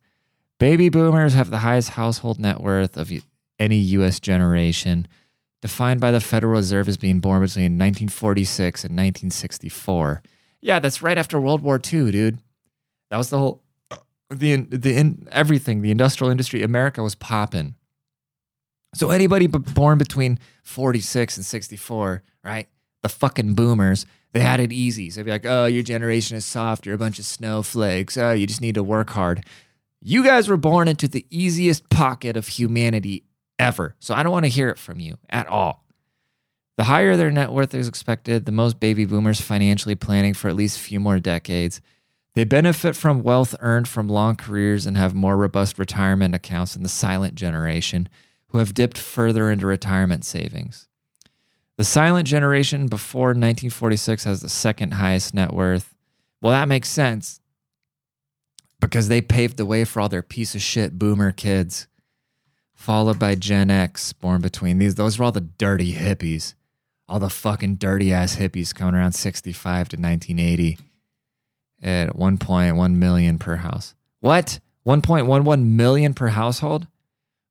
Baby 0.58 0.88
boomers 0.88 1.34
have 1.34 1.50
the 1.50 1.58
highest 1.58 1.90
household 1.90 2.40
net 2.40 2.60
worth 2.60 2.96
of 2.96 3.12
any 3.58 3.76
U.S. 3.76 4.18
generation, 4.18 5.06
defined 5.60 6.00
by 6.00 6.10
the 6.10 6.20
Federal 6.20 6.54
Reserve 6.54 6.88
as 6.88 6.96
being 6.96 7.20
born 7.20 7.42
between 7.42 7.78
1946 7.78 8.84
and 8.84 8.92
1964. 8.92 10.22
Yeah, 10.62 10.78
that's 10.78 11.02
right 11.02 11.18
after 11.18 11.40
World 11.40 11.62
War 11.62 11.76
II, 11.76 12.10
dude. 12.10 12.38
That 13.10 13.18
was 13.18 13.30
the 13.30 13.38
whole 13.38 13.62
the 14.30 14.56
the 14.56 14.96
in, 14.96 15.28
everything. 15.30 15.82
The 15.82 15.90
industrial 15.92 16.30
industry, 16.30 16.62
America 16.62 17.02
was 17.02 17.14
popping. 17.14 17.75
So 18.94 19.10
anybody 19.10 19.46
born 19.46 19.98
between 19.98 20.38
46 20.62 21.36
and 21.36 21.46
64, 21.46 22.22
right? 22.44 22.68
The 23.02 23.08
fucking 23.08 23.54
boomers, 23.54 24.06
they 24.32 24.40
had 24.40 24.60
it 24.60 24.72
easy. 24.72 25.10
So 25.10 25.20
they'd 25.20 25.24
be 25.26 25.30
like, 25.30 25.46
"Oh, 25.46 25.66
your 25.66 25.82
generation 25.82 26.36
is 26.36 26.44
soft. 26.44 26.86
You're 26.86 26.94
a 26.94 26.98
bunch 26.98 27.18
of 27.18 27.24
snowflakes. 27.24 28.16
Oh, 28.16 28.32
you 28.32 28.46
just 28.46 28.60
need 28.60 28.74
to 28.74 28.82
work 28.82 29.10
hard." 29.10 29.44
You 30.00 30.22
guys 30.22 30.48
were 30.48 30.56
born 30.56 30.88
into 30.88 31.08
the 31.08 31.26
easiest 31.30 31.88
pocket 31.90 32.36
of 32.36 32.48
humanity 32.48 33.24
ever. 33.58 33.96
So 33.98 34.14
I 34.14 34.22
don't 34.22 34.32
want 34.32 34.44
to 34.44 34.50
hear 34.50 34.68
it 34.68 34.78
from 34.78 35.00
you 35.00 35.18
at 35.28 35.46
all. 35.46 35.84
The 36.76 36.84
higher 36.84 37.16
their 37.16 37.30
net 37.30 37.52
worth 37.52 37.74
is 37.74 37.88
expected, 37.88 38.44
the 38.44 38.52
most 38.52 38.78
baby 38.78 39.06
boomers 39.06 39.40
financially 39.40 39.94
planning 39.94 40.34
for 40.34 40.48
at 40.48 40.56
least 40.56 40.76
a 40.76 40.82
few 40.82 41.00
more 41.00 41.18
decades. 41.18 41.80
They 42.34 42.44
benefit 42.44 42.94
from 42.94 43.22
wealth 43.22 43.54
earned 43.60 43.88
from 43.88 44.08
long 44.08 44.36
careers 44.36 44.84
and 44.84 44.96
have 44.98 45.14
more 45.14 45.38
robust 45.38 45.78
retirement 45.78 46.34
accounts 46.34 46.74
than 46.74 46.82
the 46.82 46.90
silent 46.90 47.34
generation, 47.34 48.10
who 48.48 48.58
have 48.58 48.74
dipped 48.74 48.98
further 48.98 49.50
into 49.50 49.66
retirement 49.66 50.24
savings. 50.24 50.88
The 51.76 51.84
silent 51.84 52.26
generation 52.26 52.86
before 52.86 53.28
1946 53.28 54.24
has 54.24 54.40
the 54.40 54.48
second 54.48 54.94
highest 54.94 55.34
net 55.34 55.52
worth. 55.52 55.94
Well, 56.40 56.52
that 56.52 56.68
makes 56.68 56.88
sense 56.88 57.40
because 58.80 59.08
they 59.08 59.20
paved 59.20 59.56
the 59.56 59.66
way 59.66 59.84
for 59.84 60.00
all 60.00 60.08
their 60.08 60.22
piece 60.22 60.54
of 60.54 60.62
shit 60.62 60.98
boomer 60.98 61.32
kids, 61.32 61.86
followed 62.74 63.18
by 63.18 63.34
Gen 63.34 63.70
X, 63.70 64.12
born 64.12 64.40
between 64.40 64.78
these. 64.78 64.94
Those 64.94 65.18
were 65.18 65.26
all 65.26 65.32
the 65.32 65.40
dirty 65.40 65.94
hippies, 65.94 66.54
all 67.08 67.18
the 67.18 67.30
fucking 67.30 67.76
dirty 67.76 68.12
ass 68.12 68.36
hippies 68.36 68.74
coming 68.74 68.94
around 68.94 69.12
65 69.12 69.90
to 69.90 69.96
1980 69.96 70.78
at 71.82 72.16
1.1 72.16 72.94
million 72.94 73.38
per 73.38 73.56
house. 73.56 73.94
What? 74.20 74.60
1.11 74.86 75.64
million 75.64 76.14
per 76.14 76.28
household? 76.28 76.86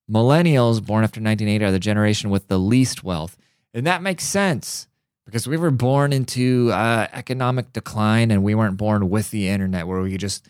Millennials 0.10 0.86
born 0.86 1.04
after 1.04 1.20
1980 1.20 1.66
are 1.66 1.72
the 1.72 1.80
generation 1.80 2.30
with 2.30 2.48
the 2.48 2.60
least 2.60 3.04
wealth. 3.04 3.38
And 3.74 3.88
that 3.88 4.02
makes 4.02 4.24
sense 4.24 4.88
because 5.26 5.48
we 5.48 5.58
were 5.58 5.72
born 5.72 6.14
into 6.14 6.72
uh, 6.72 7.08
economic 7.12 7.74
decline 7.74 8.32
and 8.32 8.44
we 8.44 8.56
weren't 8.56 8.78
born 8.78 9.10
with 9.10 9.32
the 9.32 9.48
internet 9.48 9.88
where 9.88 10.02
we 10.02 10.12
could 10.12 10.20
just 10.20 10.48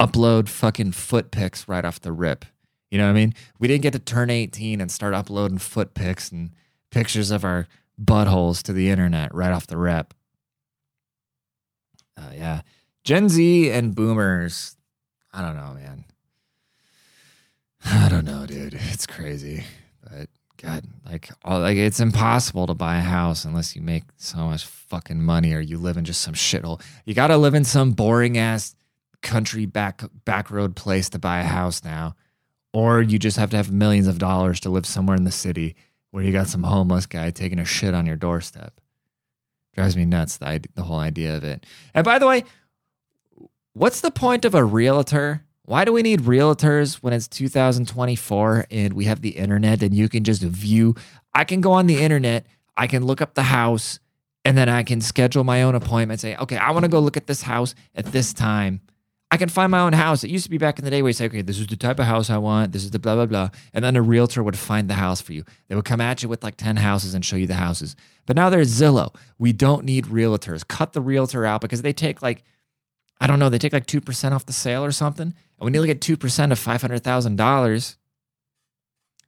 upload 0.00 0.48
fucking 0.48 0.92
foot 0.92 1.30
pics 1.30 1.68
right 1.68 1.84
off 1.84 2.00
the 2.00 2.12
rip. 2.12 2.44
You 2.90 2.98
know 2.98 3.04
what 3.04 3.10
I 3.10 3.14
mean? 3.14 3.34
We 3.58 3.68
didn't 3.68 3.82
get 3.82 3.92
to 3.92 3.98
turn 3.98 4.30
18 4.30 4.80
and 4.80 4.90
start 4.90 5.14
uploading 5.14 5.58
foot 5.58 5.94
pics 5.94 6.30
and 6.30 6.50
pictures 6.90 7.30
of 7.30 7.44
our 7.44 7.66
buttholes 8.00 8.62
to 8.64 8.72
the 8.72 8.90
internet 8.90 9.34
right 9.34 9.52
off 9.52 9.66
the 9.66 9.76
rip. 9.76 10.14
Uh, 12.16 12.30
yeah. 12.34 12.62
Gen 13.04 13.28
Z 13.28 13.70
and 13.70 13.94
boomers, 13.94 14.76
I 15.32 15.42
don't 15.42 15.56
know, 15.56 15.74
man. 15.74 16.04
I 17.88 18.08
don't 18.08 18.24
know, 18.24 18.46
dude. 18.46 18.74
It's 18.74 19.06
crazy. 19.06 19.64
But 20.02 20.28
God, 20.60 20.84
like, 21.04 21.30
all, 21.44 21.60
like 21.60 21.76
it's 21.76 22.00
impossible 22.00 22.66
to 22.66 22.74
buy 22.74 22.96
a 22.96 23.02
house 23.02 23.44
unless 23.44 23.76
you 23.76 23.82
make 23.82 24.02
so 24.16 24.38
much 24.38 24.64
fucking 24.64 25.22
money 25.22 25.52
or 25.52 25.60
you 25.60 25.78
live 25.78 25.96
in 25.96 26.04
just 26.04 26.20
some 26.20 26.34
shithole. 26.34 26.82
You 27.04 27.14
got 27.14 27.28
to 27.28 27.36
live 27.36 27.54
in 27.54 27.64
some 27.64 27.92
boring 27.92 28.38
ass 28.38 28.74
country 29.22 29.66
back 29.66 30.02
back 30.24 30.50
road 30.50 30.74
place 30.74 31.08
to 31.10 31.18
buy 31.18 31.40
a 31.40 31.44
house 31.44 31.84
now, 31.84 32.16
or 32.72 33.02
you 33.02 33.18
just 33.18 33.36
have 33.36 33.50
to 33.50 33.56
have 33.56 33.70
millions 33.70 34.08
of 34.08 34.18
dollars 34.18 34.58
to 34.60 34.70
live 34.70 34.86
somewhere 34.86 35.16
in 35.16 35.24
the 35.24 35.30
city 35.30 35.76
where 36.10 36.24
you 36.24 36.32
got 36.32 36.48
some 36.48 36.64
homeless 36.64 37.06
guy 37.06 37.30
taking 37.30 37.58
a 37.58 37.64
shit 37.64 37.94
on 37.94 38.06
your 38.06 38.16
doorstep. 38.16 38.80
Drives 39.74 39.96
me 39.96 40.06
nuts 40.06 40.38
the 40.38 40.64
the 40.74 40.82
whole 40.82 40.98
idea 40.98 41.36
of 41.36 41.44
it. 41.44 41.64
And 41.94 42.04
by 42.04 42.18
the 42.18 42.26
way, 42.26 42.44
what's 43.74 44.00
the 44.00 44.10
point 44.10 44.44
of 44.44 44.54
a 44.56 44.64
realtor? 44.64 45.45
Why 45.66 45.84
do 45.84 45.92
we 45.92 46.02
need 46.02 46.20
realtors 46.20 46.96
when 46.96 47.12
it's 47.12 47.28
2024 47.28 48.66
and 48.70 48.92
we 48.94 49.04
have 49.04 49.20
the 49.20 49.30
internet 49.30 49.82
and 49.82 49.92
you 49.92 50.08
can 50.08 50.24
just 50.24 50.42
view? 50.42 50.94
I 51.34 51.44
can 51.44 51.60
go 51.60 51.72
on 51.72 51.86
the 51.86 51.98
internet, 51.98 52.46
I 52.76 52.86
can 52.86 53.04
look 53.04 53.20
up 53.20 53.34
the 53.34 53.42
house, 53.42 53.98
and 54.44 54.56
then 54.56 54.68
I 54.68 54.84
can 54.84 55.00
schedule 55.00 55.44
my 55.44 55.62
own 55.62 55.74
appointment. 55.74 56.20
Say, 56.20 56.36
okay, 56.36 56.56
I 56.56 56.70
want 56.70 56.84
to 56.84 56.88
go 56.88 57.00
look 57.00 57.16
at 57.16 57.26
this 57.26 57.42
house 57.42 57.74
at 57.94 58.06
this 58.06 58.32
time 58.32 58.80
I 59.30 59.38
can 59.38 59.48
find 59.48 59.72
my 59.72 59.80
own 59.80 59.92
house. 59.92 60.22
It 60.22 60.30
used 60.30 60.44
to 60.44 60.50
be 60.50 60.58
back 60.58 60.78
in 60.78 60.84
the 60.84 60.90
day 60.90 61.02
where 61.02 61.08
you 61.08 61.12
say, 61.12 61.26
okay, 61.26 61.42
this 61.42 61.58
is 61.58 61.66
the 61.66 61.76
type 61.76 61.98
of 61.98 62.06
house 62.06 62.30
I 62.30 62.38
want. 62.38 62.70
This 62.72 62.84
is 62.84 62.92
the 62.92 63.00
blah, 63.00 63.16
blah, 63.16 63.26
blah. 63.26 63.50
And 63.74 63.84
then 63.84 63.96
a 63.96 64.02
realtor 64.02 64.42
would 64.42 64.56
find 64.56 64.88
the 64.88 64.94
house 64.94 65.20
for 65.20 65.32
you. 65.32 65.44
They 65.68 65.74
would 65.74 65.84
come 65.84 66.00
at 66.00 66.22
you 66.22 66.28
with 66.28 66.44
like 66.44 66.56
10 66.56 66.76
houses 66.76 67.12
and 67.12 67.24
show 67.24 67.34
you 67.34 67.48
the 67.48 67.54
houses. 67.54 67.96
But 68.24 68.36
now 68.36 68.50
there's 68.50 68.70
Zillow. 68.70 69.14
We 69.36 69.52
don't 69.52 69.84
need 69.84 70.06
realtors. 70.06 70.66
Cut 70.66 70.92
the 70.92 71.00
realtor 71.00 71.44
out 71.44 71.60
because 71.60 71.82
they 71.82 71.92
take 71.92 72.22
like, 72.22 72.44
I 73.20 73.26
don't 73.26 73.38
know, 73.38 73.48
they 73.48 73.58
take 73.58 73.72
like 73.72 73.86
2% 73.86 74.32
off 74.32 74.46
the 74.46 74.52
sale 74.52 74.84
or 74.84 74.92
something. 74.92 75.28
And 75.58 75.64
we 75.64 75.70
nearly 75.70 75.88
get 75.88 76.00
2% 76.00 76.52
of 76.52 76.58
$500,000. 76.60 77.96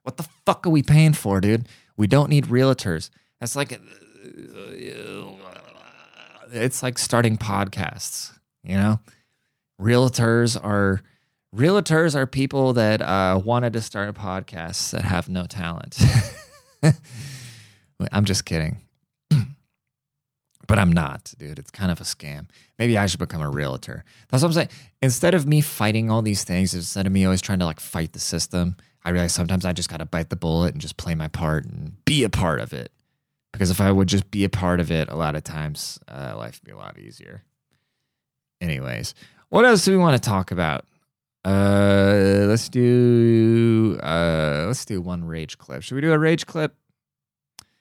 What 0.02 0.16
the 0.16 0.28
fuck 0.44 0.66
are 0.66 0.70
we 0.70 0.82
paying 0.82 1.12
for, 1.14 1.40
dude? 1.40 1.68
We 1.96 2.06
don't 2.06 2.30
need 2.30 2.46
realtors. 2.46 3.10
That's 3.40 3.56
like, 3.56 3.80
it's 6.52 6.82
like 6.82 6.98
starting 6.98 7.36
podcasts, 7.36 8.32
you 8.62 8.76
know? 8.76 9.00
realtors 9.80 10.62
are 10.62 11.02
realtors 11.54 12.14
are 12.14 12.26
people 12.26 12.72
that 12.74 13.00
uh, 13.00 13.40
wanted 13.42 13.72
to 13.72 13.80
start 13.80 14.08
a 14.08 14.12
podcast 14.12 14.90
that 14.90 15.02
have 15.02 15.28
no 15.28 15.46
talent. 15.46 15.98
I'm 18.12 18.24
just 18.24 18.44
kidding. 18.44 18.80
But 20.68 20.78
I'm 20.78 20.92
not, 20.92 21.34
dude. 21.38 21.58
It's 21.58 21.70
kind 21.70 21.90
of 21.90 22.00
a 22.00 22.04
scam. 22.04 22.46
Maybe 22.78 22.96
I 22.96 23.06
should 23.06 23.18
become 23.18 23.40
a 23.40 23.50
realtor. 23.50 24.04
That's 24.28 24.42
what 24.42 24.50
I'm 24.50 24.52
saying. 24.52 24.68
Instead 25.02 25.34
of 25.34 25.46
me 25.46 25.60
fighting 25.62 26.10
all 26.10 26.22
these 26.22 26.44
things, 26.44 26.74
instead 26.74 27.06
of 27.06 27.12
me 27.12 27.24
always 27.24 27.40
trying 27.40 27.58
to 27.58 27.64
like 27.64 27.80
fight 27.80 28.12
the 28.12 28.20
system, 28.20 28.76
I 29.04 29.10
realize 29.10 29.32
sometimes 29.32 29.64
I 29.64 29.72
just 29.72 29.88
got 29.88 29.96
to 29.96 30.04
bite 30.04 30.28
the 30.28 30.36
bullet 30.36 30.74
and 30.74 30.80
just 30.80 30.98
play 30.98 31.14
my 31.14 31.28
part 31.28 31.64
and 31.64 32.04
be 32.04 32.22
a 32.22 32.28
part 32.28 32.60
of 32.60 32.72
it. 32.74 32.92
Because 33.50 33.70
if 33.70 33.80
I 33.80 33.90
would 33.90 34.08
just 34.08 34.30
be 34.30 34.44
a 34.44 34.50
part 34.50 34.78
of 34.78 34.92
it, 34.92 35.08
a 35.08 35.16
lot 35.16 35.34
of 35.34 35.42
times 35.42 35.98
uh, 36.06 36.34
life 36.36 36.60
would 36.60 36.66
be 36.66 36.72
a 36.72 36.76
lot 36.76 36.98
easier. 36.98 37.42
Anyways, 38.60 39.14
what 39.48 39.64
else 39.64 39.86
do 39.86 39.92
we 39.92 39.96
want 39.96 40.22
to 40.22 40.28
talk 40.28 40.50
about? 40.50 40.84
Uh, 41.44 42.44
let's 42.46 42.68
do 42.68 43.98
uh, 44.02 44.64
let's 44.66 44.84
do 44.84 45.00
one 45.00 45.24
rage 45.24 45.56
clip. 45.56 45.82
Should 45.82 45.94
we 45.94 46.02
do 46.02 46.12
a 46.12 46.18
rage 46.18 46.44
clip? 46.44 46.74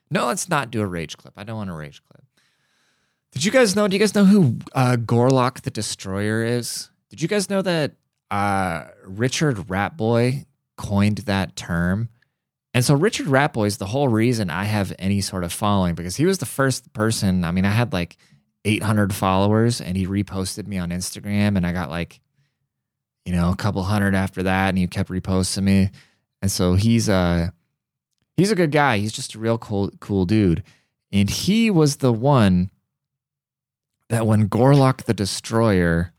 No, 0.09 0.27
let's 0.27 0.47
not 0.47 0.71
do 0.71 0.79
a 0.79 0.85
rage 0.85 1.17
clip. 1.17 1.33
I 1.35 1.43
don't 1.43 1.57
want 1.57 1.69
a 1.69 1.73
rage 1.73 2.01
clip. 2.09 2.23
Did 3.31 3.45
you 3.45 3.51
guys 3.51 3.75
know? 3.75 3.87
Do 3.87 3.95
you 3.95 3.99
guys 3.99 4.15
know 4.15 4.25
who 4.25 4.57
uh, 4.73 4.97
Gorlock 4.99 5.61
the 5.61 5.71
Destroyer 5.71 6.43
is? 6.43 6.89
Did 7.09 7.21
you 7.21 7.27
guys 7.27 7.49
know 7.49 7.61
that 7.61 7.93
uh, 8.31 8.85
Richard 9.05 9.57
Ratboy 9.57 10.45
coined 10.77 11.19
that 11.19 11.55
term? 11.55 12.09
And 12.73 12.83
so 12.85 12.93
Richard 12.95 13.27
Ratboy 13.27 13.67
is 13.67 13.77
the 13.77 13.87
whole 13.87 14.07
reason 14.07 14.49
I 14.49 14.65
have 14.65 14.93
any 14.99 15.21
sort 15.21 15.43
of 15.43 15.51
following 15.51 15.95
because 15.95 16.15
he 16.15 16.25
was 16.25 16.37
the 16.37 16.45
first 16.45 16.93
person. 16.93 17.43
I 17.43 17.51
mean, 17.51 17.65
I 17.65 17.71
had 17.71 17.91
like 17.93 18.17
800 18.65 19.15
followers 19.15 19.81
and 19.81 19.95
he 19.95 20.05
reposted 20.05 20.67
me 20.67 20.77
on 20.77 20.89
Instagram 20.89 21.55
and 21.55 21.65
I 21.65 21.71
got 21.71 21.89
like 21.89 22.19
you 23.25 23.33
know 23.33 23.49
a 23.51 23.55
couple 23.55 23.83
hundred 23.83 24.13
after 24.13 24.43
that 24.43 24.69
and 24.69 24.77
he 24.77 24.87
kept 24.87 25.09
reposting 25.09 25.63
me 25.63 25.89
and 26.41 26.51
so 26.51 26.73
he's 26.73 27.07
a 27.07 27.53
he's 28.35 28.51
a 28.51 28.55
good 28.55 28.71
guy 28.71 28.97
he's 28.97 29.11
just 29.13 29.35
a 29.35 29.39
real 29.39 29.57
cool 29.57 29.91
cool 29.99 30.25
dude 30.25 30.63
and 31.11 31.29
he 31.29 31.69
was 31.69 31.97
the 31.97 32.11
one 32.11 32.69
that 34.09 34.25
when 34.25 34.47
Gorlock 34.49 35.03
the 35.03 35.13
Destroyer, 35.13 36.13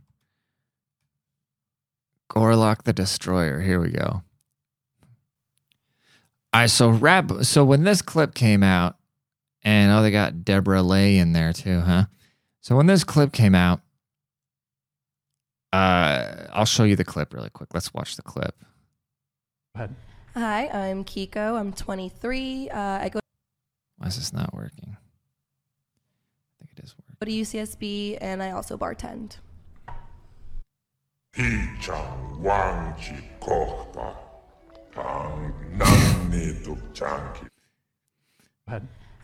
Gorlock 2.30 2.84
the 2.84 2.92
Destroyer, 2.92 3.60
here 3.60 3.80
we 3.80 3.90
go. 3.90 4.22
I 6.52 6.66
so 6.66 6.90
rap. 6.90 7.30
So 7.42 7.64
when 7.64 7.84
this 7.84 8.02
clip 8.02 8.34
came 8.34 8.62
out, 8.62 8.96
and 9.62 9.92
oh, 9.92 10.02
they 10.02 10.10
got 10.10 10.44
Deborah 10.44 10.82
Lay 10.82 11.18
in 11.18 11.32
there 11.32 11.52
too, 11.52 11.80
huh? 11.80 12.04
So 12.60 12.76
when 12.76 12.86
this 12.86 13.04
clip 13.04 13.32
came 13.32 13.54
out, 13.54 13.80
uh, 15.72 16.46
I'll 16.52 16.64
show 16.64 16.84
you 16.84 16.96
the 16.96 17.04
clip 17.04 17.34
really 17.34 17.50
quick. 17.50 17.74
Let's 17.74 17.92
watch 17.92 18.16
the 18.16 18.22
clip. 18.22 18.54
Go 19.76 19.84
ahead. 19.84 19.94
Hi, 20.34 20.68
I'm 20.68 21.04
Kiko. 21.04 21.58
I'm 21.58 21.72
23. 21.72 22.70
Uh, 22.70 22.78
I 22.78 23.08
go 23.08 23.20
Why 23.98 24.06
is 24.06 24.16
this 24.16 24.32
not 24.32 24.54
working? 24.54 24.96
go 27.20 27.26
to 27.26 27.32
UCSB, 27.32 28.18
and 28.20 28.42
I 28.42 28.52
also 28.52 28.76
bartend. 28.76 29.36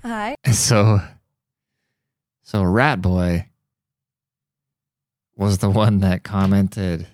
Hi. 0.03 0.37
So, 0.53 1.01
so 2.43 2.63
Rat 2.63 3.01
Boy 3.01 3.47
was 5.37 5.59
the 5.59 5.71
one 5.71 6.01
that 6.01 6.23
commented 6.23 7.07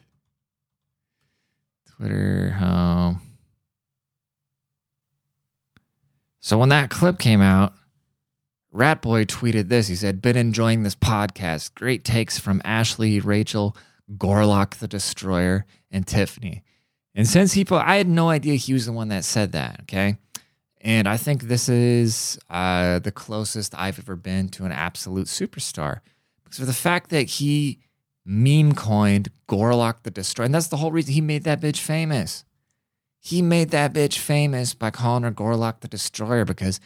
Twitter 1.96 2.50
how. 2.50 2.66
Um, 2.66 3.22
so 6.42 6.58
when 6.58 6.70
that 6.70 6.90
clip 6.90 7.18
came 7.18 7.40
out, 7.40 7.75
Rat 8.73 9.03
Boy 9.03 9.25
tweeted 9.25 9.69
this. 9.69 9.89
He 9.89 9.97
said, 9.97 10.23
"Been 10.23 10.37
enjoying 10.37 10.83
this 10.83 10.95
podcast. 10.95 11.75
Great 11.75 12.05
takes 12.05 12.39
from 12.39 12.62
Ashley, 12.65 13.21
Rachel, 13.21 13.77
Gorlock 14.17 14.77
the 14.77 14.89
Destroyer, 14.89 15.67
and 15.91 16.07
Tiffany." 16.07 16.62
And 17.15 17.27
since 17.29 17.55
he, 17.55 17.65
put, 17.65 17.83
I 17.83 17.97
had 17.97 18.09
no 18.09 18.29
idea 18.29 18.55
he 18.55 18.73
was 18.73 18.87
the 18.87 18.93
one 18.93 19.09
that 19.09 19.25
said 19.25 19.53
that. 19.53 19.81
Okay. 19.83 20.17
And 20.81 21.07
I 21.07 21.17
think 21.17 21.43
this 21.43 21.69
is 21.69 22.39
uh, 22.49 23.00
the 23.00 23.12
closest 23.12 23.75
I've 23.77 23.99
ever 23.99 24.17
been 24.17 24.49
to 24.50 24.65
an 24.65 24.73
absolute 24.73 25.27
superstar. 25.27 26.00
Because 26.43 26.61
of 26.61 26.67
the 26.67 26.73
fact 26.73 27.11
that 27.11 27.25
he 27.25 27.81
meme 28.25 28.75
coined 28.75 29.29
Gorlock 29.49 30.03
the 30.05 30.11
Destroyer, 30.11 30.47
and 30.47 30.55
that's 30.55 30.69
the 30.69 30.79
whole 30.79 30.93
reason 30.93 31.12
he 31.12 31.21
made 31.21 31.45
that 31.45 31.61
bitch 31.61 31.79
famous. 31.79 32.45
He 33.19 33.43
made 33.43 33.71
that 33.71 33.93
bitch 33.93 34.19
famous 34.19 34.73
by 34.73 34.91
calling 34.91 35.25
her 35.25 35.31
Gorlock 35.31 35.81
the 35.81 35.89
Destroyer 35.89 36.47
because 36.47 36.81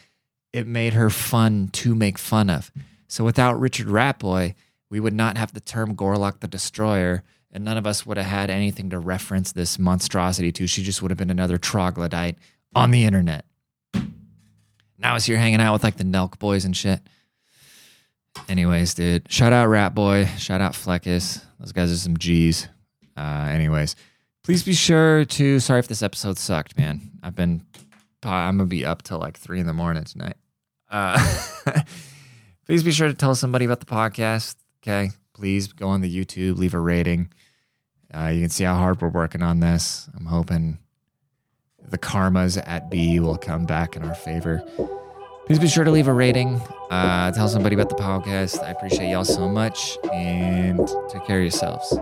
it 0.55 0.65
made 0.65 0.93
her 0.93 1.09
fun 1.09 1.67
to 1.73 1.93
make 1.93 2.17
fun 2.17 2.49
of. 2.49 2.71
So 3.09 3.25
without 3.25 3.59
Richard 3.59 3.87
Ratboy, 3.87 4.55
we 4.89 5.01
would 5.01 5.13
not 5.13 5.37
have 5.37 5.53
the 5.53 5.59
term 5.59 5.95
Gorlock 5.97 6.39
the 6.39 6.47
Destroyer, 6.47 7.23
and 7.51 7.65
none 7.65 7.77
of 7.77 7.85
us 7.85 8.05
would 8.05 8.15
have 8.15 8.25
had 8.25 8.49
anything 8.49 8.89
to 8.91 8.99
reference 8.99 9.51
this 9.51 9.77
monstrosity 9.77 10.53
to. 10.53 10.65
She 10.65 10.81
just 10.81 11.01
would 11.01 11.11
have 11.11 11.17
been 11.17 11.29
another 11.29 11.57
troglodyte 11.57 12.37
on 12.73 12.91
the 12.91 13.03
internet. 13.03 13.43
Now 14.97 15.17
it's 15.17 15.25
here 15.25 15.37
hanging 15.37 15.59
out 15.59 15.73
with 15.73 15.83
like 15.83 15.97
the 15.97 16.05
Nelk 16.05 16.39
boys 16.39 16.63
and 16.63 16.75
shit. 16.75 17.01
Anyways, 18.47 18.93
dude, 18.93 19.29
shout 19.29 19.51
out 19.51 19.67
Rat 19.67 19.93
Boy, 19.93 20.25
shout 20.37 20.61
out 20.61 20.71
Fleckus. 20.71 21.43
Those 21.59 21.73
guys 21.73 21.91
are 21.91 21.97
some 21.97 22.17
G's. 22.17 22.69
Uh, 23.17 23.49
anyways, 23.51 23.97
please 24.43 24.63
be 24.63 24.73
sure 24.73 25.25
to. 25.25 25.59
Sorry 25.59 25.79
if 25.79 25.89
this 25.89 26.01
episode 26.01 26.37
sucked, 26.37 26.77
man. 26.77 27.01
I've 27.21 27.35
been. 27.35 27.65
I'm 28.23 28.57
gonna 28.57 28.67
be 28.67 28.85
up 28.85 29.03
till 29.03 29.19
like 29.19 29.37
three 29.37 29.59
in 29.59 29.67
the 29.67 29.73
morning 29.73 30.05
tonight. 30.05 30.37
Uh, 30.89 31.17
please 32.65 32.83
be 32.83 32.91
sure 32.91 33.07
to 33.07 33.13
tell 33.13 33.35
somebody 33.35 33.65
about 33.65 33.79
the 33.79 33.85
podcast. 33.85 34.55
Okay, 34.81 35.11
please 35.33 35.67
go 35.67 35.87
on 35.89 36.01
the 36.01 36.13
YouTube, 36.13 36.57
leave 36.57 36.73
a 36.73 36.79
rating. 36.79 37.31
Uh, 38.13 38.27
you 38.27 38.41
can 38.41 38.49
see 38.49 38.63
how 38.63 38.75
hard 38.75 39.01
we're 39.01 39.09
working 39.09 39.41
on 39.41 39.59
this. 39.59 40.09
I'm 40.15 40.25
hoping 40.25 40.79
the 41.89 41.97
karmas 41.97 42.61
at 42.65 42.89
B 42.89 43.19
will 43.19 43.37
come 43.37 43.65
back 43.65 43.95
in 43.95 44.03
our 44.03 44.15
favor. 44.15 44.63
Please 45.45 45.59
be 45.59 45.67
sure 45.67 45.83
to 45.83 45.91
leave 45.91 46.07
a 46.07 46.13
rating. 46.13 46.59
Uh, 46.89 47.31
tell 47.31 47.47
somebody 47.47 47.75
about 47.75 47.89
the 47.89 47.95
podcast. 47.95 48.63
I 48.63 48.71
appreciate 48.71 49.09
y'all 49.09 49.25
so 49.25 49.47
much 49.47 49.97
and 50.11 50.79
take 51.09 51.25
care 51.25 51.37
of 51.37 51.43
yourselves. 51.43 51.95